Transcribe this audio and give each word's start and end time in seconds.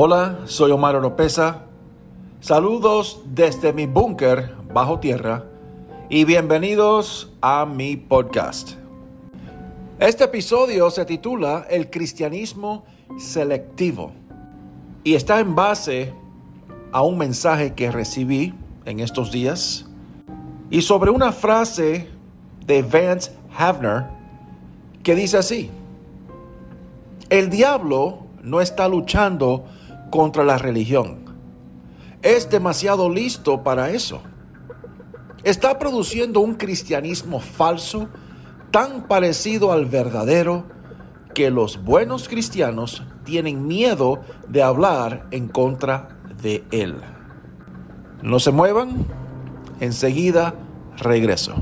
Hola, 0.00 0.42
soy 0.44 0.70
Omar 0.70 0.94
Oropesa. 0.94 1.62
Saludos 2.38 3.20
desde 3.24 3.72
mi 3.72 3.86
búnker 3.86 4.54
bajo 4.72 5.00
tierra 5.00 5.46
y 6.08 6.24
bienvenidos 6.24 7.32
a 7.40 7.66
mi 7.66 7.96
podcast. 7.96 8.74
Este 9.98 10.22
episodio 10.22 10.88
se 10.92 11.04
titula 11.04 11.66
El 11.68 11.90
cristianismo 11.90 12.84
selectivo 13.18 14.12
y 15.02 15.16
está 15.16 15.40
en 15.40 15.56
base 15.56 16.14
a 16.92 17.02
un 17.02 17.18
mensaje 17.18 17.74
que 17.74 17.90
recibí 17.90 18.54
en 18.84 19.00
estos 19.00 19.32
días 19.32 19.84
y 20.70 20.82
sobre 20.82 21.10
una 21.10 21.32
frase 21.32 22.08
de 22.64 22.82
Vance 22.82 23.32
Havner 23.58 24.04
que 25.02 25.16
dice 25.16 25.38
así, 25.38 25.72
el 27.30 27.50
diablo 27.50 28.28
no 28.44 28.60
está 28.60 28.86
luchando 28.86 29.64
contra 30.10 30.44
la 30.44 30.58
religión. 30.58 31.24
Es 32.22 32.50
demasiado 32.50 33.08
listo 33.10 33.62
para 33.62 33.90
eso. 33.90 34.22
Está 35.44 35.78
produciendo 35.78 36.40
un 36.40 36.54
cristianismo 36.54 37.40
falso 37.40 38.08
tan 38.70 39.06
parecido 39.06 39.72
al 39.72 39.86
verdadero 39.86 40.64
que 41.34 41.50
los 41.50 41.84
buenos 41.84 42.28
cristianos 42.28 43.02
tienen 43.24 43.66
miedo 43.66 44.20
de 44.48 44.62
hablar 44.62 45.28
en 45.30 45.48
contra 45.48 46.18
de 46.42 46.64
él. 46.70 46.96
No 48.22 48.40
se 48.40 48.50
muevan, 48.50 49.06
enseguida 49.80 50.54
regreso. 50.96 51.54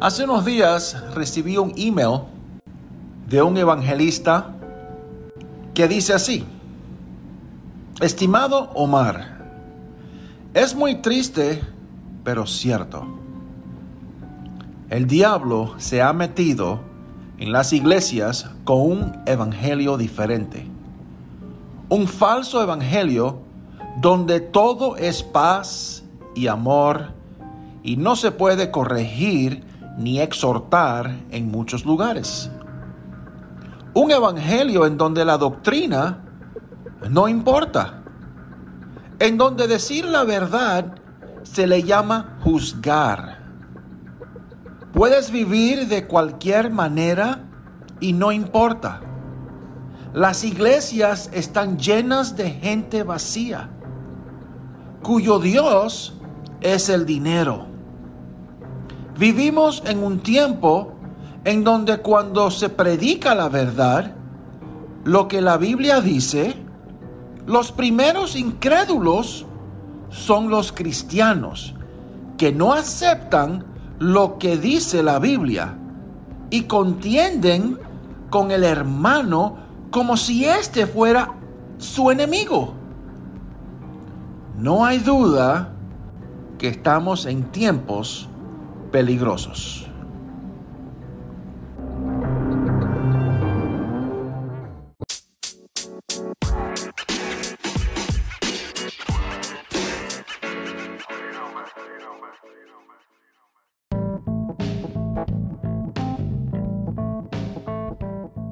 Hace 0.00 0.22
unos 0.22 0.44
días 0.44 0.96
recibí 1.12 1.56
un 1.56 1.72
email 1.76 2.20
de 3.28 3.42
un 3.42 3.56
evangelista 3.56 4.54
que 5.74 5.88
dice 5.88 6.14
así, 6.14 6.46
Estimado 8.00 8.70
Omar, 8.74 9.42
es 10.54 10.76
muy 10.76 11.02
triste, 11.02 11.60
pero 12.22 12.46
cierto. 12.46 13.08
El 14.88 15.08
diablo 15.08 15.74
se 15.78 16.00
ha 16.00 16.12
metido 16.12 16.78
en 17.38 17.50
las 17.50 17.72
iglesias 17.72 18.48
con 18.62 18.80
un 18.80 19.22
evangelio 19.26 19.96
diferente. 19.96 20.64
Un 21.88 22.06
falso 22.06 22.62
evangelio 22.62 23.40
donde 24.00 24.38
todo 24.38 24.96
es 24.96 25.24
paz 25.24 26.04
y 26.36 26.46
amor 26.46 27.08
y 27.82 27.96
no 27.96 28.14
se 28.14 28.30
puede 28.30 28.70
corregir 28.70 29.66
ni 29.98 30.20
exhortar 30.20 31.24
en 31.30 31.50
muchos 31.50 31.84
lugares. 31.84 32.50
Un 33.94 34.12
evangelio 34.12 34.86
en 34.86 34.96
donde 34.96 35.24
la 35.24 35.36
doctrina 35.36 36.24
no 37.10 37.26
importa, 37.26 38.04
en 39.18 39.36
donde 39.36 39.66
decir 39.66 40.04
la 40.04 40.22
verdad 40.22 40.94
se 41.42 41.66
le 41.66 41.82
llama 41.82 42.38
juzgar. 42.44 43.38
Puedes 44.92 45.32
vivir 45.32 45.88
de 45.88 46.06
cualquier 46.06 46.70
manera 46.70 47.48
y 48.00 48.12
no 48.12 48.30
importa. 48.30 49.00
Las 50.14 50.44
iglesias 50.44 51.28
están 51.32 51.76
llenas 51.76 52.36
de 52.36 52.50
gente 52.50 53.02
vacía, 53.02 53.68
cuyo 55.02 55.40
Dios 55.40 56.14
es 56.60 56.88
el 56.88 57.04
dinero 57.04 57.77
Vivimos 59.18 59.82
en 59.84 60.04
un 60.04 60.20
tiempo 60.20 60.92
en 61.44 61.64
donde 61.64 61.98
cuando 61.98 62.52
se 62.52 62.68
predica 62.68 63.34
la 63.34 63.48
verdad, 63.48 64.14
lo 65.02 65.26
que 65.26 65.40
la 65.40 65.56
Biblia 65.56 66.00
dice, 66.00 66.54
los 67.44 67.72
primeros 67.72 68.36
incrédulos 68.36 69.44
son 70.10 70.50
los 70.50 70.70
cristianos 70.70 71.74
que 72.36 72.52
no 72.52 72.72
aceptan 72.72 73.64
lo 73.98 74.38
que 74.38 74.56
dice 74.56 75.02
la 75.02 75.18
Biblia 75.18 75.76
y 76.50 76.62
contienden 76.62 77.76
con 78.30 78.52
el 78.52 78.62
hermano 78.62 79.56
como 79.90 80.16
si 80.16 80.44
éste 80.44 80.86
fuera 80.86 81.32
su 81.78 82.12
enemigo. 82.12 82.72
No 84.56 84.84
hay 84.84 84.98
duda 84.98 85.72
que 86.56 86.68
estamos 86.68 87.26
en 87.26 87.50
tiempos 87.50 88.28
peligrosos. 88.90 89.88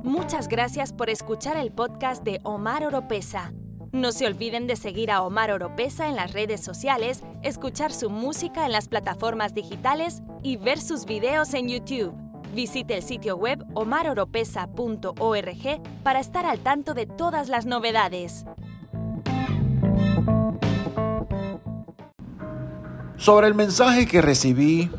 Muchas 0.02 0.48
gracias 0.48 0.92
por 0.92 1.08
escuchar 1.08 1.56
el 1.56 1.72
podcast 1.72 2.22
de 2.22 2.41
Omar 2.42 2.84
Oropesa. 2.84 3.52
No 3.96 4.12
se 4.12 4.26
olviden 4.26 4.66
de 4.66 4.76
seguir 4.76 5.10
a 5.10 5.22
Omar 5.22 5.50
Oropesa 5.50 6.06
en 6.06 6.16
las 6.16 6.34
redes 6.34 6.60
sociales, 6.60 7.22
escuchar 7.42 7.94
su 7.94 8.10
música 8.10 8.66
en 8.66 8.72
las 8.72 8.88
plataformas 8.88 9.54
digitales 9.54 10.20
y 10.42 10.58
ver 10.58 10.78
sus 10.78 11.06
videos 11.06 11.54
en 11.54 11.70
YouTube. 11.70 12.12
Visite 12.54 12.94
el 12.94 13.02
sitio 13.02 13.38
web 13.38 13.64
omaroropesa.org 13.72 15.82
para 16.02 16.20
estar 16.20 16.44
al 16.44 16.58
tanto 16.58 16.92
de 16.92 17.06
todas 17.06 17.48
las 17.48 17.64
novedades. 17.64 18.44
Sobre 23.16 23.46
el 23.46 23.54
mensaje 23.54 24.06
que 24.06 24.20
recibí, 24.20 24.90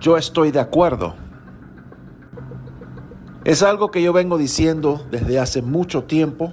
yo 0.00 0.16
estoy 0.16 0.50
de 0.50 0.58
acuerdo. 0.58 1.14
Es 3.44 3.62
algo 3.62 3.92
que 3.92 4.02
yo 4.02 4.12
vengo 4.12 4.38
diciendo 4.38 5.06
desde 5.12 5.38
hace 5.38 5.62
mucho 5.62 6.02
tiempo 6.02 6.52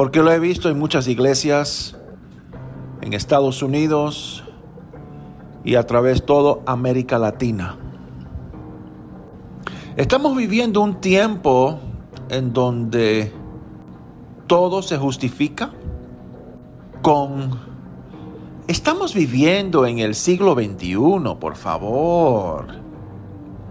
porque 0.00 0.22
lo 0.22 0.32
he 0.32 0.38
visto 0.38 0.70
en 0.70 0.78
muchas 0.78 1.08
iglesias 1.08 1.94
en 3.02 3.12
Estados 3.12 3.62
Unidos 3.62 4.42
y 5.62 5.74
a 5.74 5.86
través 5.86 6.20
de 6.20 6.26
toda 6.26 6.62
América 6.64 7.18
Latina. 7.18 7.76
Estamos 9.98 10.34
viviendo 10.34 10.80
un 10.80 11.02
tiempo 11.02 11.78
en 12.30 12.54
donde 12.54 13.30
todo 14.46 14.80
se 14.80 14.96
justifica 14.96 15.68
con... 17.02 17.60
Estamos 18.68 19.12
viviendo 19.12 19.84
en 19.84 19.98
el 19.98 20.14
siglo 20.14 20.54
XXI, 20.54 20.96
por 21.38 21.56
favor. 21.56 22.68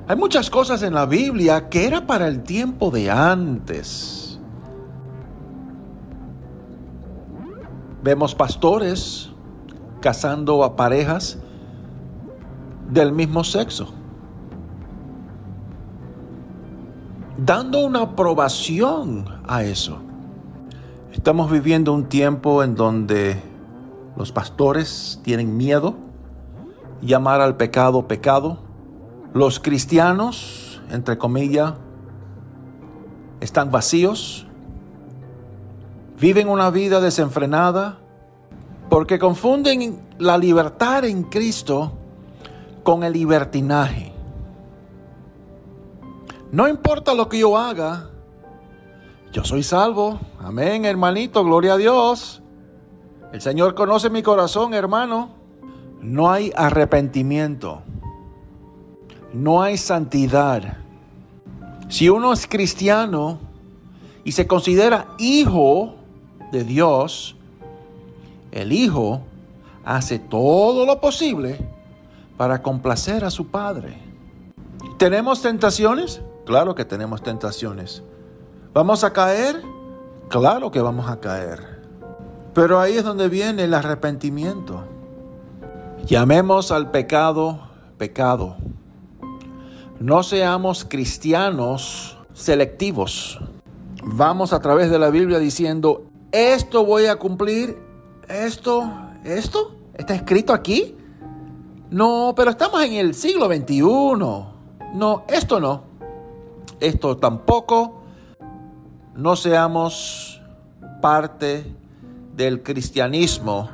Hay 0.07 0.15
muchas 0.15 0.51
cosas 0.51 0.83
en 0.83 0.93
la 0.93 1.07
Biblia 1.07 1.69
que 1.69 1.87
era 1.87 2.05
para 2.05 2.27
el 2.27 2.43
tiempo 2.43 2.91
de 2.91 3.09
antes. 3.09 4.18
Vemos 8.01 8.33
pastores 8.33 9.29
casando 9.99 10.63
a 10.63 10.75
parejas 10.75 11.37
del 12.89 13.11
mismo 13.11 13.43
sexo. 13.43 13.93
Dando 17.37 17.85
una 17.85 18.01
aprobación 18.01 19.25
a 19.47 19.63
eso. 19.63 19.99
Estamos 21.11 21.51
viviendo 21.51 21.93
un 21.93 22.05
tiempo 22.05 22.63
en 22.63 22.75
donde 22.75 23.41
los 24.15 24.31
pastores 24.31 25.19
tienen 25.23 25.57
miedo 25.57 25.95
llamar 27.01 27.41
al 27.41 27.57
pecado 27.57 28.07
pecado. 28.07 28.59
Los 29.33 29.59
cristianos, 29.59 30.81
entre 30.89 31.17
comillas, 31.17 31.73
están 33.41 33.71
vacíos 33.71 34.48
viven 36.19 36.49
una 36.49 36.69
vida 36.69 36.99
desenfrenada 36.99 37.99
porque 38.89 39.19
confunden 39.19 40.01
la 40.17 40.37
libertad 40.37 41.05
en 41.05 41.23
Cristo 41.23 41.93
con 42.83 43.03
el 43.03 43.13
libertinaje. 43.13 44.11
No 46.51 46.67
importa 46.67 47.13
lo 47.13 47.29
que 47.29 47.39
yo 47.39 47.57
haga, 47.57 48.09
yo 49.31 49.43
soy 49.43 49.63
salvo. 49.63 50.19
Amén, 50.39 50.85
hermanito, 50.85 51.43
gloria 51.43 51.73
a 51.73 51.77
Dios. 51.77 52.41
El 53.31 53.41
Señor 53.41 53.75
conoce 53.75 54.09
mi 54.09 54.23
corazón, 54.23 54.73
hermano. 54.73 55.37
no 56.01 56.31
hay 56.31 56.51
arrepentimiento, 56.55 57.81
no 59.33 59.61
hay 59.61 59.77
santidad. 59.77 60.77
Si 61.89 62.07
uno 62.09 62.31
es 62.33 62.47
cristiano 62.47 63.39
y 64.23 64.31
se 64.31 64.47
considera 64.47 65.07
hijo 65.19 65.98
de 66.51 66.63
Dios, 66.63 67.35
el 68.51 68.71
hijo 68.71 69.21
hace 69.85 70.19
todo 70.19 70.85
lo 70.85 70.99
posible 70.99 71.57
para 72.37 72.61
complacer 72.61 73.23
a 73.23 73.31
su 73.31 73.47
padre. 73.47 73.97
¿Tenemos 74.97 75.41
tentaciones? 75.41 76.21
Claro 76.45 76.75
que 76.75 76.85
tenemos 76.85 77.21
tentaciones. 77.21 78.03
¿Vamos 78.73 79.03
a 79.03 79.13
caer? 79.13 79.61
Claro 80.29 80.71
que 80.71 80.81
vamos 80.81 81.09
a 81.09 81.19
caer. 81.19 81.79
Pero 82.53 82.79
ahí 82.79 82.97
es 82.97 83.03
donde 83.03 83.29
viene 83.29 83.63
el 83.63 83.73
arrepentimiento. 83.73 84.83
Llamemos 86.05 86.71
al 86.71 86.91
pecado 86.91 87.69
pecado. 87.99 88.55
No 89.99 90.23
seamos 90.23 90.85
cristianos 90.85 92.17
selectivos. 92.33 93.39
Vamos 94.01 94.53
a 94.53 94.61
través 94.61 94.89
de 94.89 94.97
la 94.97 95.11
Biblia 95.11 95.37
diciendo, 95.37 96.08
esto 96.31 96.85
voy 96.85 97.07
a 97.07 97.15
cumplir, 97.15 97.77
esto, 98.27 98.89
esto, 99.23 99.75
está 99.95 100.15
escrito 100.15 100.53
aquí. 100.53 100.95
No, 101.89 102.33
pero 102.35 102.51
estamos 102.51 102.83
en 102.83 102.93
el 102.93 103.15
siglo 103.15 103.47
XXI. 103.47 103.81
No, 103.81 105.25
esto 105.27 105.59
no. 105.59 105.83
Esto 106.79 107.17
tampoco. 107.17 108.03
No 109.15 109.35
seamos 109.35 110.41
parte 111.01 111.75
del 112.35 112.63
cristianismo 112.63 113.69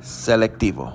selectivo. 0.00 0.94